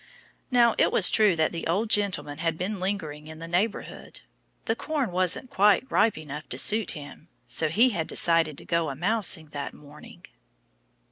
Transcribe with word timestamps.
Now, 0.49 0.73
it 0.79 0.91
was 0.91 1.11
true 1.11 1.35
that 1.35 1.51
the 1.51 1.67
old 1.67 1.87
gentleman 1.91 2.39
had 2.39 2.57
been 2.57 2.79
lingering 2.79 3.27
in 3.27 3.37
the 3.37 3.47
neighborhood. 3.47 4.21
The 4.65 4.75
corn 4.75 5.11
wasn't 5.11 5.51
quite 5.51 5.85
ripe 5.91 6.17
enough 6.17 6.49
to 6.49 6.57
suit 6.57 6.93
him. 6.97 7.27
So 7.45 7.69
he 7.69 7.89
had 7.91 8.07
decided 8.07 8.57
to 8.57 8.65
go 8.65 8.89
a 8.89 8.95
mousing 8.95 9.49
that 9.49 9.75
morning. 9.75 10.25